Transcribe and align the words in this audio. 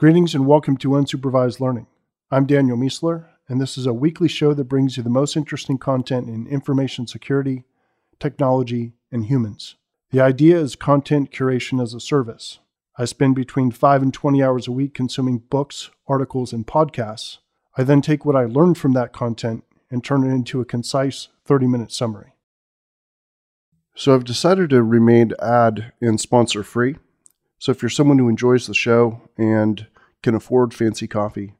Greetings 0.00 0.34
and 0.34 0.46
welcome 0.46 0.78
to 0.78 0.88
Unsupervised 0.92 1.60
Learning. 1.60 1.86
I'm 2.30 2.46
Daniel 2.46 2.78
Miessler, 2.78 3.26
and 3.48 3.60
this 3.60 3.76
is 3.76 3.84
a 3.84 3.92
weekly 3.92 4.28
show 4.28 4.54
that 4.54 4.64
brings 4.64 4.96
you 4.96 5.02
the 5.02 5.10
most 5.10 5.36
interesting 5.36 5.76
content 5.76 6.26
in 6.26 6.46
information 6.46 7.06
security, 7.06 7.64
technology, 8.18 8.94
and 9.12 9.26
humans. 9.26 9.76
The 10.10 10.22
idea 10.22 10.58
is 10.58 10.74
content 10.74 11.32
curation 11.32 11.82
as 11.82 11.92
a 11.92 12.00
service. 12.00 12.60
I 12.96 13.04
spend 13.04 13.34
between 13.34 13.72
5 13.72 14.00
and 14.00 14.14
20 14.14 14.42
hours 14.42 14.66
a 14.66 14.72
week 14.72 14.94
consuming 14.94 15.36
books, 15.36 15.90
articles, 16.08 16.54
and 16.54 16.66
podcasts. 16.66 17.36
I 17.76 17.82
then 17.82 18.00
take 18.00 18.24
what 18.24 18.36
I 18.36 18.46
learned 18.46 18.78
from 18.78 18.94
that 18.94 19.12
content 19.12 19.64
and 19.90 20.02
turn 20.02 20.24
it 20.24 20.32
into 20.32 20.62
a 20.62 20.64
concise 20.64 21.28
30 21.44 21.66
minute 21.66 21.92
summary. 21.92 22.32
So 23.94 24.14
I've 24.14 24.24
decided 24.24 24.70
to 24.70 24.82
remain 24.82 25.32
ad 25.42 25.92
and 26.00 26.18
sponsor 26.18 26.62
free. 26.62 26.96
So 27.60 27.72
if 27.72 27.82
you're 27.82 27.90
someone 27.90 28.18
who 28.18 28.30
enjoys 28.30 28.66
the 28.66 28.74
show 28.74 29.20
and 29.36 29.86
can 30.22 30.34
afford 30.34 30.72
fancy 30.72 31.06
coffee, 31.06 31.52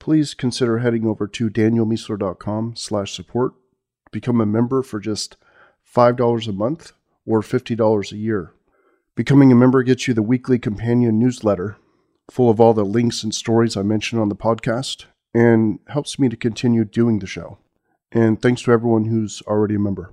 please 0.00 0.34
consider 0.34 0.78
heading 0.78 1.06
over 1.06 1.28
to 1.28 1.48
danielmiessler.com 1.48 2.74
slash 2.74 3.14
support 3.14 3.54
become 4.10 4.40
a 4.40 4.46
member 4.46 4.82
for 4.82 4.98
just 4.98 5.36
$5 5.94 6.48
a 6.48 6.52
month 6.52 6.92
or 7.24 7.42
$50 7.42 8.12
a 8.12 8.16
year. 8.16 8.52
Becoming 9.14 9.52
a 9.52 9.54
member 9.54 9.84
gets 9.84 10.08
you 10.08 10.14
the 10.14 10.22
weekly 10.22 10.58
companion 10.58 11.18
newsletter 11.20 11.76
full 12.28 12.50
of 12.50 12.60
all 12.60 12.74
the 12.74 12.84
links 12.84 13.22
and 13.22 13.32
stories 13.32 13.76
I 13.76 13.82
mentioned 13.82 14.20
on 14.20 14.28
the 14.28 14.34
podcast 14.34 15.04
and 15.32 15.78
helps 15.86 16.18
me 16.18 16.28
to 16.28 16.36
continue 16.36 16.84
doing 16.84 17.20
the 17.20 17.26
show. 17.28 17.58
And 18.10 18.42
thanks 18.42 18.62
to 18.62 18.72
everyone 18.72 19.04
who's 19.04 19.42
already 19.46 19.76
a 19.76 19.78
member. 19.78 20.12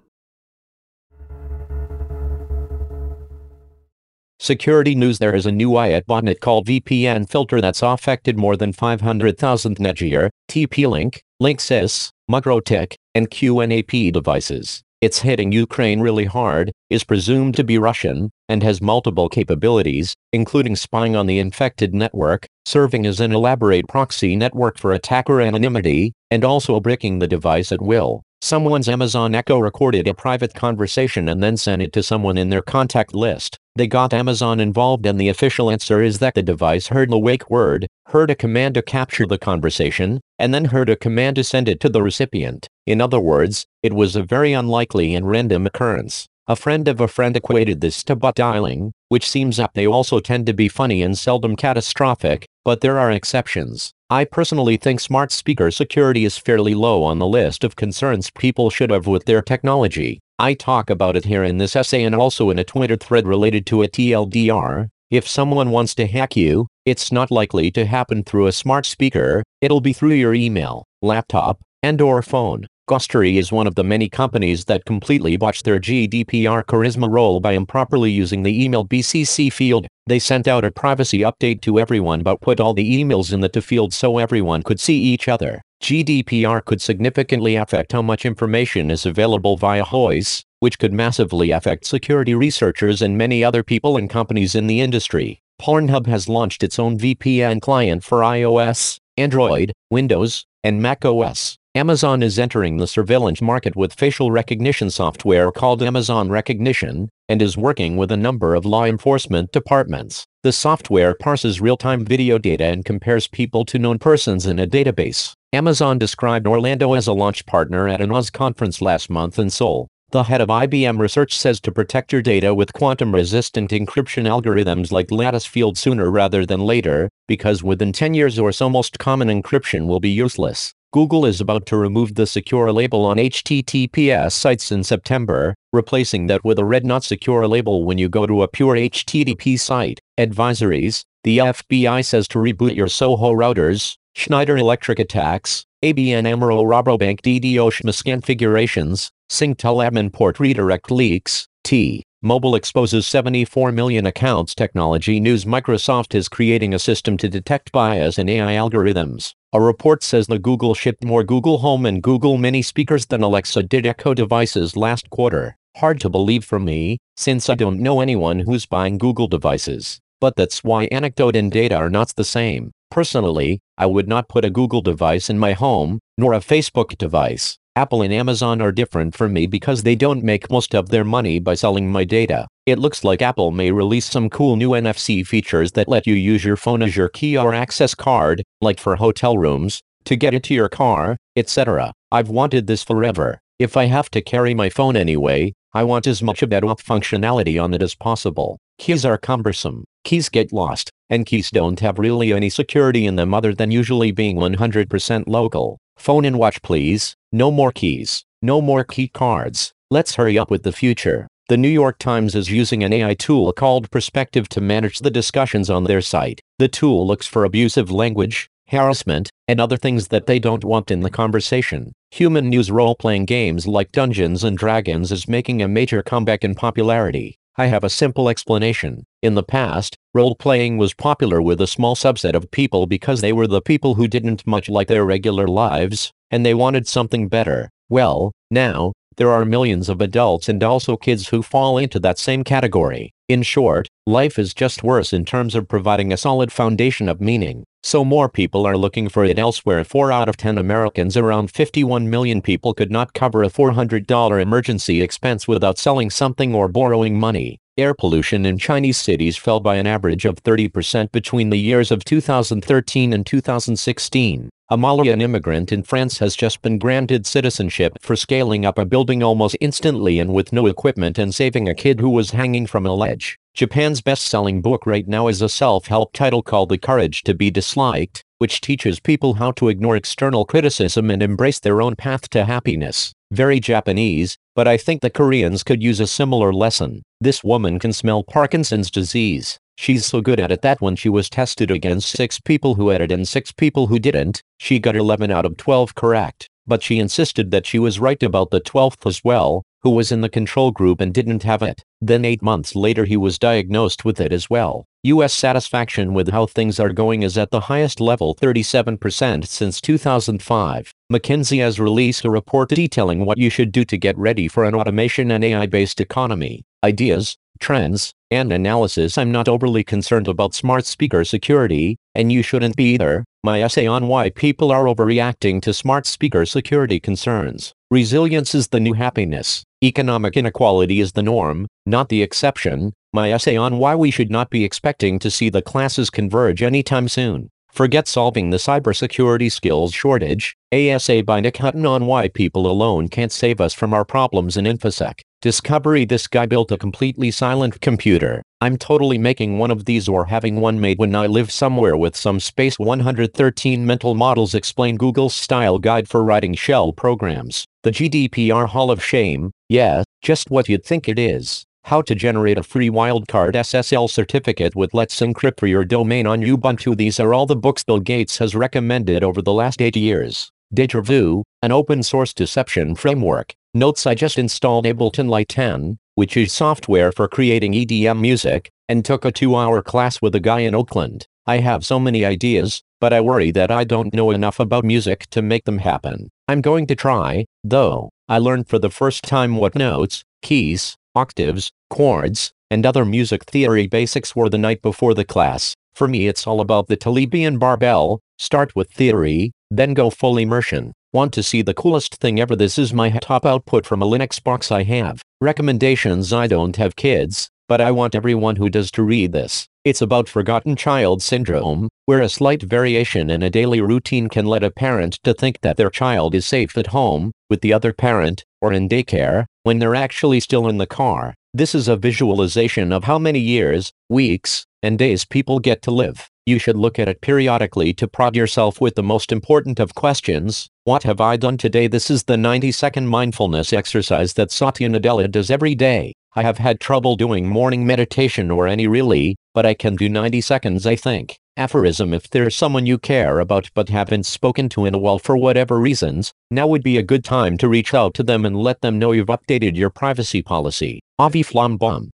Security 4.43 4.93
news 4.93 5.19
There 5.19 5.33
is 5.33 5.45
a 5.45 5.53
new 5.53 5.69
IoT 5.69 6.03
botnet 6.03 6.41
called 6.41 6.67
VPN 6.67 7.29
Filter 7.29 7.61
that's 7.61 7.81
affected 7.81 8.37
more 8.37 8.57
than 8.57 8.73
500,000 8.73 9.77
Netgear, 9.77 10.27
TP-Link, 10.51 11.23
Linksys, 11.41 12.09
MikroTik, 12.29 12.95
and 13.15 13.29
QNAP 13.29 14.11
devices. 14.11 14.83
It's 14.99 15.19
hitting 15.19 15.53
Ukraine 15.53 16.01
really 16.01 16.25
hard, 16.25 16.73
is 16.89 17.05
presumed 17.05 17.55
to 17.55 17.63
be 17.63 17.77
Russian, 17.77 18.31
and 18.49 18.63
has 18.63 18.81
multiple 18.81 19.29
capabilities, 19.29 20.13
including 20.33 20.75
spying 20.75 21.15
on 21.15 21.25
the 21.25 21.39
infected 21.39 21.93
network, 21.93 22.45
serving 22.65 23.05
as 23.05 23.21
an 23.21 23.31
elaborate 23.31 23.87
proxy 23.87 24.35
network 24.35 24.77
for 24.77 24.91
attacker 24.91 25.39
anonymity, 25.39 26.11
and 26.29 26.43
also 26.43 26.81
bricking 26.81 27.19
the 27.19 27.29
device 27.29 27.71
at 27.71 27.81
will. 27.81 28.23
Someone's 28.43 28.89
Amazon 28.89 29.33
Echo 29.35 29.57
recorded 29.57 30.05
a 30.05 30.13
private 30.13 30.53
conversation 30.53 31.29
and 31.29 31.41
then 31.41 31.55
sent 31.55 31.81
it 31.81 31.93
to 31.93 32.03
someone 32.03 32.37
in 32.37 32.49
their 32.49 32.61
contact 32.61 33.15
list. 33.15 33.57
They 33.77 33.87
got 33.87 34.13
Amazon 34.13 34.59
involved 34.59 35.05
and 35.05 35.17
the 35.17 35.29
official 35.29 35.71
answer 35.71 36.01
is 36.01 36.19
that 36.19 36.35
the 36.35 36.43
device 36.43 36.87
heard 36.87 37.09
the 37.09 37.17
wake 37.17 37.49
word, 37.49 37.87
heard 38.07 38.29
a 38.29 38.35
command 38.35 38.75
to 38.75 38.81
capture 38.81 39.25
the 39.25 39.37
conversation, 39.37 40.19
and 40.37 40.53
then 40.53 40.65
heard 40.65 40.89
a 40.89 40.97
command 40.97 41.37
to 41.37 41.43
send 41.45 41.69
it 41.69 41.79
to 41.79 41.87
the 41.87 42.03
recipient. 42.03 42.67
In 42.85 42.99
other 42.99 43.17
words, 43.17 43.65
it 43.81 43.93
was 43.93 44.17
a 44.17 44.23
very 44.23 44.51
unlikely 44.51 45.15
and 45.15 45.29
random 45.29 45.65
occurrence. 45.65 46.27
A 46.45 46.57
friend 46.57 46.89
of 46.89 46.99
a 46.99 47.07
friend 47.07 47.37
equated 47.37 47.79
this 47.79 48.03
to 48.03 48.17
bot 48.17 48.35
dialing, 48.35 48.91
which 49.07 49.29
seems 49.29 49.61
apt 49.61 49.75
they 49.75 49.87
also 49.87 50.19
tend 50.19 50.45
to 50.47 50.53
be 50.53 50.67
funny 50.67 51.01
and 51.01 51.17
seldom 51.17 51.55
catastrophic, 51.55 52.45
but 52.65 52.81
there 52.81 52.99
are 52.99 53.09
exceptions. 53.09 53.93
I 54.09 54.25
personally 54.25 54.75
think 54.75 54.99
smart 54.99 55.31
speaker 55.31 55.71
security 55.71 56.25
is 56.25 56.37
fairly 56.37 56.75
low 56.75 57.01
on 57.03 57.19
the 57.19 57.25
list 57.25 57.63
of 57.63 57.77
concerns 57.77 58.29
people 58.29 58.69
should 58.69 58.89
have 58.89 59.07
with 59.07 59.23
their 59.23 59.41
technology. 59.41 60.19
I 60.37 60.53
talk 60.53 60.89
about 60.89 61.15
it 61.15 61.23
here 61.23 61.45
in 61.45 61.59
this 61.59 61.77
essay 61.77 62.03
and 62.03 62.13
also 62.13 62.49
in 62.49 62.59
a 62.59 62.65
Twitter 62.65 62.97
thread 62.97 63.25
related 63.25 63.65
to 63.67 63.81
a 63.81 63.87
TLDR. 63.87 64.89
If 65.09 65.25
someone 65.25 65.71
wants 65.71 65.95
to 65.95 66.07
hack 66.07 66.35
you, 66.35 66.67
it's 66.85 67.09
not 67.09 67.31
likely 67.31 67.71
to 67.71 67.85
happen 67.85 68.21
through 68.21 68.47
a 68.47 68.51
smart 68.51 68.85
speaker, 68.85 69.43
it'll 69.61 69.79
be 69.79 69.93
through 69.93 70.15
your 70.15 70.33
email, 70.33 70.83
laptop, 71.01 71.61
and 71.81 72.01
or 72.01 72.21
phone. 72.21 72.67
Ghostery 72.89 73.35
is 73.37 73.49
one 73.49 73.65
of 73.65 73.75
the 73.75 73.83
many 73.83 74.09
companies 74.09 74.65
that 74.65 74.83
completely 74.83 75.37
botched 75.37 75.63
their 75.63 75.79
GDPR 75.79 76.65
charisma 76.65 77.09
role 77.09 77.39
by 77.39 77.53
improperly 77.53 78.11
using 78.11 78.43
the 78.43 78.61
email 78.61 78.85
BCC 78.85 79.53
field. 79.53 79.87
They 80.05 80.19
sent 80.19 80.49
out 80.49 80.65
a 80.65 80.71
privacy 80.71 81.19
update 81.19 81.61
to 81.61 81.79
everyone 81.79 82.23
but 82.23 82.41
put 82.41 82.59
all 82.59 82.73
the 82.73 83.01
emails 83.01 83.31
in 83.31 83.39
the 83.39 83.47
to 83.47 83.61
field 83.61 83.93
so 83.93 84.17
everyone 84.17 84.63
could 84.63 84.81
see 84.81 84.97
each 84.99 85.29
other. 85.29 85.61
GDPR 85.81 86.65
could 86.65 86.81
significantly 86.81 87.55
affect 87.55 87.93
how 87.93 88.01
much 88.01 88.25
information 88.25 88.91
is 88.91 89.05
available 89.05 89.55
via 89.55 89.85
WHOIS, 89.85 90.43
which 90.59 90.77
could 90.77 90.91
massively 90.91 91.51
affect 91.51 91.85
security 91.85 92.35
researchers 92.35 93.01
and 93.01 93.17
many 93.17 93.45
other 93.45 93.63
people 93.63 93.95
and 93.95 94.09
companies 94.09 94.55
in 94.55 94.67
the 94.67 94.81
industry. 94.81 95.39
Pornhub 95.61 96.05
has 96.07 96.27
launched 96.27 96.63
its 96.63 96.77
own 96.77 96.97
VPN 96.97 97.61
client 97.61 98.03
for 98.03 98.19
iOS, 98.19 98.97
Android, 99.15 99.71
Windows, 99.89 100.45
and 100.65 100.81
macOS. 100.81 101.57
Amazon 101.75 102.21
is 102.21 102.37
entering 102.37 102.77
the 102.77 102.85
surveillance 102.85 103.41
market 103.41 103.75
with 103.75 103.95
facial 103.95 104.29
recognition 104.29 104.91
software 104.91 105.51
called 105.51 105.81
Amazon 105.81 106.29
Rekognition 106.29 107.07
and 107.27 107.41
is 107.41 107.57
working 107.57 107.97
with 107.97 108.11
a 108.11 108.17
number 108.17 108.53
of 108.53 108.63
law 108.63 108.85
enforcement 108.85 109.51
departments. 109.51 110.23
The 110.43 110.51
software 110.51 111.15
parses 111.15 111.61
real-time 111.61 112.05
video 112.05 112.37
data 112.37 112.65
and 112.65 112.85
compares 112.85 113.27
people 113.27 113.65
to 113.65 113.79
known 113.79 113.97
persons 113.97 114.45
in 114.45 114.59
a 114.59 114.67
database. 114.67 115.33
Amazon 115.51 115.97
described 115.97 116.45
Orlando 116.45 116.93
as 116.93 117.07
a 117.07 117.13
launch 117.13 117.43
partner 117.47 117.87
at 117.87 118.01
an 118.01 118.11
Oz 118.11 118.29
conference 118.29 118.79
last 118.79 119.09
month 119.09 119.39
in 119.39 119.49
Seoul. 119.49 119.87
The 120.11 120.21
head 120.21 120.41
of 120.41 120.49
IBM 120.49 120.99
Research 120.99 121.35
says 121.35 121.59
to 121.61 121.71
protect 121.71 122.13
your 122.13 122.21
data 122.21 122.53
with 122.53 122.73
quantum-resistant 122.73 123.71
encryption 123.71 124.27
algorithms 124.27 124.91
like 124.91 125.09
lattice 125.09 125.47
field 125.47 125.79
sooner 125.79 126.11
rather 126.11 126.45
than 126.45 126.59
later, 126.59 127.09
because 127.27 127.63
within 127.63 127.91
10 127.91 128.13
years 128.13 128.37
or 128.37 128.51
so 128.51 128.69
most 128.69 128.99
common 128.99 129.27
encryption 129.27 129.87
will 129.87 129.99
be 129.99 130.11
useless. 130.11 130.71
Google 130.93 131.25
is 131.25 131.41
about 131.41 131.65
to 131.65 131.75
remove 131.75 132.13
the 132.13 132.27
secure 132.27 132.71
label 132.71 133.03
on 133.03 133.17
HTTPS 133.17 134.31
sites 134.31 134.71
in 134.71 134.83
September, 134.83 135.55
replacing 135.71 136.27
that 136.27 136.45
with 136.45 136.59
a 136.59 136.65
red 136.65 136.85
not 136.85 137.03
secure 137.03 137.47
label 137.47 137.83
when 137.83 137.97
you 137.97 138.07
go 138.07 138.27
to 138.27 138.43
a 138.43 138.47
pure 138.47 138.75
HTTP 138.75 139.59
site. 139.59 139.99
Advisories, 140.19 141.03
the 141.23 141.39
FBI 141.39 142.05
says 142.05 142.27
to 142.27 142.37
reboot 142.37 142.75
your 142.75 142.87
Soho 142.87 143.31
routers, 143.31 143.97
Schneider 144.13 144.55
Electric 144.55 144.99
attacks, 144.99 145.65
ABN 145.83 146.27
AMRO 146.27 146.61
Rabobank 146.63 147.21
DDoS 147.21 147.81
misconfigurations, 147.81 149.09
Singtel 149.31 149.83
admin 149.83 150.13
port 150.13 150.39
redirect 150.39 150.91
leaks, 150.91 151.47
T. 151.63 152.03
Mobile 152.21 152.53
exposes 152.53 153.07
74 153.07 153.71
million 153.71 154.05
accounts 154.05 154.53
Technology 154.53 155.19
News 155.19 155.43
Microsoft 155.45 156.13
is 156.13 156.29
creating 156.29 156.71
a 156.71 156.77
system 156.77 157.17
to 157.17 157.27
detect 157.27 157.71
bias 157.71 158.19
in 158.19 158.29
AI 158.29 158.53
algorithms. 158.53 159.33
A 159.55 159.61
report 159.61 160.01
says 160.01 160.25
the 160.25 160.39
Google 160.39 160.73
shipped 160.73 161.05
more 161.05 161.23
Google 161.23 161.59
Home 161.59 161.85
and 161.85 162.01
Google 162.01 162.39
Mini 162.39 162.63
speakers 162.63 163.05
than 163.05 163.21
Alexa 163.21 163.61
did 163.61 163.85
Echo 163.85 164.15
devices 164.15 164.75
last 164.75 165.11
quarter. 165.11 165.57
Hard 165.77 165.99
to 165.99 166.09
believe 166.09 166.43
for 166.43 166.59
me, 166.59 166.97
since 167.17 167.51
I 167.51 167.53
don't 167.53 167.79
know 167.79 168.01
anyone 168.01 168.39
who's 168.39 168.65
buying 168.65 168.97
Google 168.97 169.27
devices. 169.27 169.99
But 170.19 170.35
that's 170.35 170.63
why 170.63 170.85
anecdote 170.85 171.35
and 171.35 171.51
data 171.51 171.75
are 171.75 171.91
not 171.91 172.15
the 172.15 172.23
same. 172.23 172.71
Personally, 172.89 173.59
I 173.77 173.85
would 173.85 174.07
not 174.07 174.27
put 174.27 174.43
a 174.43 174.49
Google 174.49 174.81
device 174.81 175.29
in 175.29 175.37
my 175.37 175.53
home, 175.53 175.99
nor 176.17 176.33
a 176.33 176.39
Facebook 176.39 176.97
device. 176.97 177.55
Apple 177.75 178.03
and 178.03 178.13
Amazon 178.13 178.61
are 178.61 178.71
different 178.71 179.15
for 179.15 179.27
me 179.27 179.47
because 179.47 179.81
they 179.81 179.95
don't 179.95 180.23
make 180.23 180.51
most 180.51 180.75
of 180.75 180.89
their 180.89 181.03
money 181.03 181.39
by 181.39 181.55
selling 181.55 181.91
my 181.91 182.03
data. 182.03 182.47
It 182.67 182.77
looks 182.77 183.03
like 183.03 183.19
Apple 183.19 183.49
may 183.49 183.71
release 183.71 184.05
some 184.05 184.29
cool 184.29 184.55
new 184.55 184.69
NFC 184.71 185.25
features 185.25 185.71
that 185.71 185.87
let 185.87 186.05
you 186.05 186.13
use 186.13 186.45
your 186.45 186.55
phone 186.55 186.83
as 186.83 186.95
your 186.95 187.09
key 187.09 187.35
or 187.35 187.51
access 187.51 187.95
card, 187.95 188.43
like 188.61 188.79
for 188.79 188.97
hotel 188.97 189.39
rooms, 189.39 189.81
to 190.05 190.15
get 190.15 190.35
into 190.35 190.53
your 190.53 190.69
car, 190.69 191.17
etc. 191.35 191.93
I've 192.11 192.29
wanted 192.29 192.67
this 192.67 192.83
forever. 192.83 193.39
If 193.57 193.75
I 193.75 193.85
have 193.85 194.11
to 194.11 194.21
carry 194.21 194.53
my 194.53 194.69
phone 194.69 194.95
anyway, 194.95 195.53
I 195.73 195.83
want 195.83 196.05
as 196.05 196.21
much 196.21 196.43
of 196.43 196.51
that 196.51 196.61
functionality 196.61 197.61
on 197.61 197.73
it 197.73 197.81
as 197.81 197.95
possible. 197.95 198.59
Keys 198.77 199.03
are 199.03 199.17
cumbersome, 199.17 199.83
keys 200.03 200.29
get 200.29 200.53
lost, 200.53 200.91
and 201.13 201.27
keys 201.27 201.51
don't 201.51 201.79
have 201.79 201.99
really 201.99 202.33
any 202.33 202.49
security 202.49 203.05
in 203.05 203.15
them 203.15 203.33
other 203.33 203.53
than 203.53 203.69
usually 203.69 204.11
being 204.11 204.37
100% 204.37 205.23
local. 205.27 205.77
Phone 205.95 206.25
and 206.25 206.39
watch 206.39 206.61
please, 206.63 207.15
no 207.31 207.51
more 207.51 207.71
keys, 207.71 208.25
no 208.41 208.59
more 208.61 208.83
key 208.83 209.07
cards, 209.07 209.71
let's 209.91 210.15
hurry 210.15 210.39
up 210.39 210.49
with 210.49 210.63
the 210.63 210.71
future. 210.71 211.27
The 211.49 211.57
New 211.57 211.69
York 211.69 211.99
Times 211.99 212.33
is 212.33 212.49
using 212.49 212.83
an 212.83 212.91
AI 212.93 213.13
tool 213.13 213.53
called 213.53 213.91
Perspective 213.91 214.49
to 214.49 214.61
manage 214.61 214.99
the 214.99 215.11
discussions 215.11 215.69
on 215.69 215.83
their 215.83 216.01
site. 216.01 216.39
The 216.57 216.67
tool 216.67 217.05
looks 217.05 217.27
for 217.27 217.45
abusive 217.45 217.91
language, 217.91 218.49
harassment, 218.69 219.29
and 219.47 219.61
other 219.61 219.77
things 219.77 220.07
that 220.07 220.25
they 220.25 220.39
don't 220.39 220.63
want 220.63 220.89
in 220.89 221.01
the 221.01 221.11
conversation. 221.11 221.91
Human 222.11 222.49
news 222.49 222.71
role-playing 222.71 223.25
games 223.25 223.67
like 223.67 223.91
Dungeons 223.91 224.43
and 224.43 224.57
Dragons 224.57 225.11
is 225.11 225.27
making 225.27 225.61
a 225.61 225.67
major 225.67 226.01
comeback 226.01 226.43
in 226.43 226.55
popularity. 226.55 227.37
I 227.55 227.67
have 227.67 227.83
a 227.83 227.89
simple 227.89 228.29
explanation. 228.29 229.05
In 229.21 229.35
the 229.35 229.43
past, 229.43 229.95
role-playing 230.15 230.79
was 230.79 230.95
popular 230.95 231.39
with 231.39 231.61
a 231.61 231.67
small 231.67 231.95
subset 231.95 232.33
of 232.33 232.49
people 232.49 232.87
because 232.87 233.21
they 233.21 233.31
were 233.31 233.45
the 233.45 233.61
people 233.61 233.93
who 233.93 234.07
didn't 234.07 234.47
much 234.47 234.69
like 234.69 234.87
their 234.87 235.05
regular 235.05 235.47
lives, 235.47 236.11
and 236.31 236.43
they 236.43 236.55
wanted 236.55 236.87
something 236.87 237.27
better. 237.27 237.69
Well, 237.89 238.31
now, 238.49 238.93
there 239.17 239.29
are 239.29 239.45
millions 239.45 239.87
of 239.87 240.01
adults 240.01 240.49
and 240.49 240.63
also 240.63 240.97
kids 240.97 241.27
who 241.27 241.43
fall 241.43 241.77
into 241.77 241.99
that 241.99 242.17
same 242.17 242.43
category. 242.43 243.11
In 243.29 243.43
short, 243.43 243.87
Life 244.05 244.37
is 244.37 244.53
just 244.53 244.83
worse 244.83 245.13
in 245.13 245.23
terms 245.23 245.55
of 245.55 245.69
providing 245.69 246.11
a 246.11 246.17
solid 246.17 246.51
foundation 246.51 247.07
of 247.07 247.21
meaning, 247.21 247.63
so 247.83 248.03
more 248.03 248.27
people 248.27 248.67
are 248.67 248.75
looking 248.75 249.07
for 249.07 249.23
it 249.23 249.39
elsewhere. 249.39 249.85
4 249.85 250.11
out 250.11 250.27
of 250.27 250.35
10 250.35 250.57
Americans, 250.57 251.15
around 251.15 251.51
51 251.51 252.09
million 252.09 252.41
people, 252.41 252.73
could 252.73 252.91
not 252.91 253.13
cover 253.13 253.43
a 253.43 253.49
$400 253.49 254.41
emergency 254.41 255.01
expense 255.01 255.47
without 255.47 255.77
selling 255.77 256.09
something 256.09 256.53
or 256.53 256.67
borrowing 256.67 257.17
money. 257.17 257.59
Air 257.77 257.93
pollution 257.93 258.45
in 258.45 258.57
Chinese 258.57 258.97
cities 258.97 259.37
fell 259.37 259.61
by 259.61 259.77
an 259.77 259.87
average 259.87 260.25
of 260.25 260.43
30% 260.43 261.13
between 261.13 261.49
the 261.49 261.55
years 261.55 261.89
of 261.89 262.03
2013 262.03 263.13
and 263.13 263.25
2016. 263.25 264.49
A 264.69 264.75
an 264.75 265.21
immigrant 265.21 265.71
in 265.71 265.81
France, 265.81 266.17
has 266.17 266.35
just 266.35 266.61
been 266.61 266.77
granted 266.77 267.25
citizenship 267.25 267.93
for 268.01 268.17
scaling 268.17 268.65
up 268.65 268.77
a 268.77 268.83
building 268.83 269.23
almost 269.23 269.55
instantly 269.61 270.19
and 270.19 270.33
with 270.33 270.51
no 270.51 270.67
equipment 270.67 271.17
and 271.17 271.33
saving 271.33 271.69
a 271.69 271.73
kid 271.73 272.01
who 272.01 272.09
was 272.09 272.31
hanging 272.31 272.67
from 272.67 272.85
a 272.85 272.93
ledge. 272.93 273.37
Japan's 273.53 274.01
best-selling 274.01 274.63
book 274.63 274.87
right 274.87 275.07
now 275.07 275.27
is 275.27 275.39
a 275.39 275.47
self-help 275.47 276.11
title 276.11 276.41
called 276.41 276.69
The 276.69 276.77
Courage 276.79 277.21
to 277.21 277.35
be 277.35 277.51
Disliked, 277.51 278.23
which 278.39 278.61
teaches 278.61 278.99
people 278.99 279.35
how 279.35 279.51
to 279.51 279.69
ignore 279.69 279.95
external 279.95 280.43
criticism 280.43 281.11
and 281.11 281.21
embrace 281.21 281.59
their 281.59 281.79
own 281.79 281.95
path 281.95 282.27
to 282.31 282.45
happiness. 282.45 283.13
Very 283.29 283.59
Japanese, 283.59 284.39
but 284.55 284.67
I 284.67 284.77
think 284.77 285.01
the 285.01 285.11
Koreans 285.11 285.61
could 285.61 285.83
use 285.83 285.99
a 285.99 286.07
similar 286.07 286.51
lesson. 286.51 287.03
This 287.21 287.43
woman 287.43 287.77
can 287.77 287.93
smell 287.93 288.23
Parkinson's 288.23 288.89
disease. 288.89 289.59
She's 289.75 290.03
so 290.03 290.19
good 290.19 290.39
at 290.39 290.51
it 290.51 290.63
that 290.63 290.81
when 290.81 290.95
she 290.95 291.09
was 291.09 291.29
tested 291.29 291.69
against 291.69 292.09
six 292.09 292.39
people 292.39 292.73
who 292.73 292.89
had 292.89 293.01
it 293.01 293.11
and 293.11 293.27
six 293.27 293.51
people 293.51 293.85
who 293.85 293.99
didn't, 293.99 294.41
she 294.57 294.79
got 294.79 294.95
11 294.95 295.29
out 295.29 295.45
of 295.45 295.57
12 295.57 295.93
correct. 295.93 296.49
But 296.65 296.83
she 296.83 296.99
insisted 296.99 297.51
that 297.51 297.65
she 297.65 297.79
was 297.79 297.99
right 297.99 298.21
about 298.23 298.51
the 298.51 298.61
12th 298.61 299.05
as 299.05 299.23
well, 299.23 299.63
who 299.81 299.89
was 299.89 300.11
in 300.11 300.21
the 300.21 300.29
control 300.29 300.71
group 300.71 301.01
and 301.01 301.13
didn't 301.13 301.43
have 301.43 301.61
it. 301.61 301.83
Then 302.01 302.23
eight 302.23 302.41
months 302.41 302.75
later 302.75 303.05
he 303.05 303.17
was 303.17 303.37
diagnosed 303.37 304.05
with 304.05 304.21
it 304.21 304.31
as 304.31 304.49
well. 304.49 304.85
U.S. 305.03 305.33
satisfaction 305.33 306.13
with 306.13 306.29
how 306.29 306.45
things 306.45 306.79
are 306.79 306.93
going 306.93 307.23
is 307.23 307.37
at 307.37 307.51
the 307.51 307.59
highest 307.59 307.99
level 307.99 308.33
37% 308.35 309.45
since 309.45 309.81
2005. 309.81 310.93
McKinsey 311.11 311.59
has 311.59 311.79
released 311.81 312.23
a 312.23 312.29
report 312.29 312.69
detailing 312.69 313.25
what 313.25 313.37
you 313.37 313.49
should 313.49 313.73
do 313.73 313.83
to 313.83 313.97
get 313.97 314.17
ready 314.17 314.47
for 314.47 314.63
an 314.63 314.73
automation 314.73 315.31
and 315.31 315.43
AI-based 315.43 315.99
economy. 315.99 316.63
Ideas, 316.83 317.37
trends, 317.61 318.13
and 318.29 318.51
analysis 318.51 319.17
I'm 319.17 319.31
not 319.31 319.47
overly 319.47 319.85
concerned 319.85 320.27
about 320.27 320.53
smart 320.53 320.85
speaker 320.85 321.23
security, 321.23 321.95
and 322.13 322.29
you 322.29 322.43
shouldn't 322.43 322.75
be 322.75 322.93
either. 322.95 323.23
My 323.41 323.61
essay 323.61 323.87
on 323.87 324.09
why 324.09 324.31
people 324.31 324.69
are 324.69 324.83
overreacting 324.83 325.61
to 325.61 325.73
smart 325.73 326.05
speaker 326.05 326.45
security 326.45 326.99
concerns. 326.99 327.71
Resilience 327.89 328.53
is 328.53 328.67
the 328.67 328.81
new 328.81 328.91
happiness. 328.91 329.63
Economic 329.81 330.35
inequality 330.35 330.99
is 330.99 331.13
the 331.13 331.23
norm, 331.23 331.67
not 331.85 332.09
the 332.09 332.21
exception. 332.21 332.91
My 333.13 333.31
essay 333.31 333.55
on 333.55 333.77
why 333.77 333.95
we 333.95 334.11
should 334.11 334.29
not 334.29 334.49
be 334.49 334.65
expecting 334.65 335.19
to 335.19 335.31
see 335.31 335.49
the 335.49 335.61
classes 335.61 336.09
converge 336.09 336.61
anytime 336.61 337.07
soon. 337.07 337.49
Forget 337.71 338.07
solving 338.07 338.49
the 338.49 338.57
cybersecurity 338.57 339.51
skills 339.51 339.93
shortage. 339.93 340.55
ASA 340.71 341.23
by 341.23 341.39
Nick 341.39 341.57
Hutton 341.57 341.85
on 341.85 342.05
why 342.07 342.27
people 342.27 342.67
alone 342.67 343.07
can't 343.07 343.31
save 343.31 343.61
us 343.61 343.73
from 343.73 343.93
our 343.93 344.05
problems 344.05 344.57
in 344.57 344.65
InfoSec. 344.65 345.21
Discovery 345.43 346.05
This 346.05 346.25
guy 346.25 346.45
built 346.45 346.71
a 346.71 346.77
completely 346.77 347.29
silent 347.29 347.81
computer. 347.81 348.41
I'm 348.61 348.77
totally 348.77 349.17
making 349.17 349.57
one 349.57 349.71
of 349.71 349.83
these 349.83 350.07
or 350.07 350.27
having 350.27 350.61
one 350.61 350.79
made 350.79 350.99
when 350.99 351.13
I 351.13 351.27
live 351.27 351.51
somewhere 351.51 351.97
with 351.97 352.15
some 352.15 352.39
space 352.39 352.79
113 352.79 353.85
mental 353.85 354.15
models 354.15 354.55
explain 354.55 354.95
Google's 354.95 355.35
style 355.35 355.79
guide 355.79 356.07
for 356.07 356.23
writing 356.23 356.53
shell 356.53 356.93
programs. 356.93 357.65
The 357.81 357.91
GDPR 357.91 358.69
Hall 358.69 358.89
of 358.89 359.03
Shame, 359.03 359.51
yeah, 359.67 360.03
just 360.21 360.49
what 360.49 360.69
you'd 360.69 360.85
think 360.85 361.09
it 361.09 361.19
is. 361.19 361.65
How 361.83 362.01
to 362.03 362.15
generate 362.15 362.57
a 362.57 362.63
free 362.63 362.89
wildcard 362.89 363.51
SSL 363.51 364.09
certificate 364.09 364.77
with 364.77 364.93
Let's 364.93 365.19
Encrypt 365.19 365.59
for 365.59 365.67
your 365.67 365.83
domain 365.83 366.25
on 366.25 366.39
Ubuntu. 366.39 366.95
These 366.95 367.19
are 367.19 367.33
all 367.33 367.47
the 367.47 367.57
books 367.57 367.83
Bill 367.83 367.99
Gates 367.99 368.37
has 368.37 368.55
recommended 368.55 369.25
over 369.25 369.41
the 369.41 369.51
last 369.51 369.81
eight 369.81 369.97
years. 369.97 370.49
Deja 370.73 371.01
Vu, 371.01 371.43
an 371.61 371.73
open 371.73 372.01
source 372.01 372.33
deception 372.33 372.95
framework. 372.95 373.55
Notes 373.75 374.05
I 374.05 374.13
just 374.13 374.37
installed 374.37 374.85
Ableton 374.85 375.29
Live 375.29 375.47
10, 375.47 375.97
which 376.13 376.37
is 376.37 376.53
software 376.53 377.11
for 377.11 377.27
creating 377.27 377.73
EDM 377.73 378.21
music, 378.21 378.69
and 378.87 379.03
took 379.03 379.25
a 379.25 379.31
two 379.31 379.55
hour 379.55 379.81
class 379.81 380.21
with 380.21 380.35
a 380.35 380.39
guy 380.39 380.59
in 380.59 380.75
Oakland. 380.75 381.25
I 381.47 381.57
have 381.57 381.83
so 381.83 381.99
many 381.99 382.23
ideas, 382.23 382.83
but 383.01 383.13
I 383.13 383.21
worry 383.21 383.49
that 383.49 383.71
I 383.71 383.83
don't 383.83 384.13
know 384.13 384.29
enough 384.29 384.59
about 384.59 384.85
music 384.85 385.25
to 385.31 385.41
make 385.41 385.65
them 385.65 385.79
happen. 385.79 386.29
I'm 386.47 386.61
going 386.61 386.85
to 386.85 386.95
try, 386.95 387.45
though. 387.63 388.11
I 388.29 388.37
learned 388.37 388.69
for 388.69 388.77
the 388.77 388.91
first 388.91 389.23
time 389.23 389.55
what 389.55 389.73
notes, 389.73 390.23
keys, 390.43 390.95
octaves, 391.15 391.71
chords, 391.89 392.51
and 392.69 392.85
other 392.85 393.05
music 393.05 393.45
theory 393.45 393.87
basics 393.87 394.35
were 394.35 394.49
the 394.49 394.59
night 394.59 394.83
before 394.83 395.15
the 395.15 395.25
class. 395.25 395.73
For 395.95 396.07
me 396.07 396.27
it's 396.27 396.45
all 396.45 396.61
about 396.61 396.89
the 396.89 396.97
Talebian 396.97 397.57
barbell, 397.57 398.19
start 398.37 398.75
with 398.75 398.91
theory, 398.91 399.51
then 399.71 399.95
go 399.95 400.11
full 400.11 400.37
immersion. 400.37 400.93
Want 401.13 401.31
to 401.33 401.43
see 401.43 401.61
the 401.61 401.75
coolest 401.75 402.15
thing 402.15 402.39
ever 402.39 402.55
this 402.55 402.79
is 402.79 402.91
my 402.91 403.11
top 403.11 403.45
output 403.45 403.85
from 403.85 404.01
a 404.01 404.05
Linux 404.07 404.43
box 404.43 404.71
I 404.71 404.81
have. 404.81 405.21
Recommendations 405.39 406.33
I 406.33 406.47
don't 406.47 406.75
have 406.77 406.95
kids, 406.95 407.51
but 407.67 407.79
I 407.79 407.91
want 407.91 408.15
everyone 408.15 408.55
who 408.55 408.67
does 408.67 408.89
to 408.93 409.03
read 409.03 409.31
this. 409.31 409.67
It's 409.85 410.01
about 410.01 410.27
forgotten 410.27 410.75
child 410.75 411.21
syndrome, 411.21 411.87
where 412.07 412.21
a 412.21 412.29
slight 412.29 412.63
variation 412.63 413.29
in 413.29 413.43
a 413.43 413.51
daily 413.51 413.79
routine 413.79 414.27
can 414.27 414.47
lead 414.47 414.63
a 414.63 414.71
parent 414.71 415.19
to 415.23 415.35
think 415.35 415.61
that 415.61 415.77
their 415.77 415.91
child 415.91 416.33
is 416.33 416.47
safe 416.47 416.75
at 416.79 416.87
home, 416.87 417.31
with 417.47 417.61
the 417.61 417.73
other 417.73 417.93
parent, 417.93 418.43
or 418.59 418.73
in 418.73 418.89
daycare, 418.89 419.45
when 419.61 419.77
they're 419.77 419.93
actually 419.93 420.39
still 420.39 420.67
in 420.67 420.79
the 420.79 420.87
car. 420.87 421.35
This 421.53 421.75
is 421.75 421.87
a 421.87 421.95
visualization 421.95 422.91
of 422.91 423.03
how 423.03 423.19
many 423.19 423.39
years, 423.39 423.91
weeks, 424.09 424.65
and 424.81 424.97
days 424.97 425.25
people 425.25 425.59
get 425.59 425.83
to 425.83 425.91
live. 425.91 426.27
You 426.45 426.59
should 426.59 426.75
look 426.75 426.99
at 426.99 427.07
it 427.07 427.21
periodically 427.21 427.93
to 427.93 428.05
prod 428.05 428.35
yourself 428.35 428.81
with 428.81 428.95
the 428.95 429.03
most 429.03 429.31
important 429.31 429.79
of 429.79 429.95
questions. 429.95 430.67
What 430.83 431.03
have 431.03 431.21
I 431.21 431.37
done 431.37 431.55
today? 431.55 431.87
This 431.87 432.11
is 432.11 432.23
the 432.23 432.35
90 432.35 432.69
second 432.73 433.07
mindfulness 433.07 433.71
exercise 433.71 434.33
that 434.33 434.51
Satya 434.51 434.89
Nadella 434.89 435.31
does 435.31 435.49
every 435.49 435.73
day. 435.73 436.11
I 436.35 436.43
have 436.43 436.57
had 436.57 436.81
trouble 436.81 437.15
doing 437.15 437.47
morning 437.47 437.85
meditation 437.85 438.51
or 438.51 438.67
any 438.67 438.87
really, 438.87 439.37
but 439.53 439.65
I 439.65 439.73
can 439.73 439.95
do 439.95 440.09
90 440.09 440.41
seconds 440.41 440.85
I 440.85 440.97
think. 440.97 441.37
Aphorism 441.55 442.13
If 442.13 442.29
there's 442.29 442.57
someone 442.57 442.85
you 442.85 442.97
care 442.97 443.39
about 443.39 443.69
but 443.73 443.87
haven't 443.87 444.25
spoken 444.25 444.67
to 444.69 444.85
in 444.85 444.93
a 444.93 444.97
while 444.97 445.19
for 445.19 445.37
whatever 445.37 445.79
reasons, 445.79 446.33
now 446.51 446.67
would 446.67 446.83
be 446.83 446.97
a 446.97 447.03
good 447.03 447.23
time 447.23 447.57
to 447.59 447.69
reach 447.69 447.93
out 447.93 448.13
to 448.15 448.23
them 448.23 448.43
and 448.43 448.57
let 448.57 448.81
them 448.81 448.99
know 448.99 449.13
you've 449.13 449.27
updated 449.27 449.77
your 449.77 449.91
privacy 449.91 450.41
policy. 450.41 450.99
Avi 451.19 451.41
Flombaum. 451.41 452.09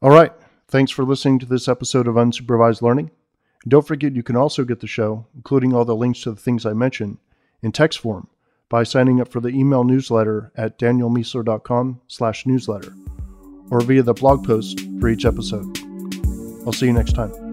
All 0.00 0.10
right. 0.10 0.32
Thanks 0.68 0.92
for 0.92 1.04
listening 1.04 1.38
to 1.40 1.46
this 1.46 1.66
episode 1.66 2.06
of 2.06 2.16
Unsupervised 2.16 2.82
Learning. 2.82 3.10
And 3.62 3.70
don't 3.70 3.86
forget 3.86 4.14
you 4.14 4.22
can 4.22 4.36
also 4.36 4.64
get 4.64 4.80
the 4.80 4.86
show, 4.86 5.26
including 5.34 5.74
all 5.74 5.84
the 5.84 5.96
links 5.96 6.22
to 6.22 6.30
the 6.30 6.40
things 6.40 6.66
I 6.66 6.72
mentioned, 6.72 7.18
in 7.62 7.72
text 7.72 7.98
form 7.98 8.28
by 8.68 8.82
signing 8.82 9.20
up 9.20 9.28
for 9.28 9.40
the 9.40 9.48
email 9.48 9.82
newsletter 9.82 10.52
at 10.56 10.78
danielmiessler.com 10.78 12.00
slash 12.06 12.46
newsletter 12.46 12.92
or 13.70 13.80
via 13.80 14.02
the 14.02 14.14
blog 14.14 14.46
post 14.46 14.80
for 15.00 15.08
each 15.08 15.24
episode. 15.24 15.78
I'll 16.66 16.72
see 16.72 16.86
you 16.86 16.92
next 16.92 17.14
time. 17.14 17.47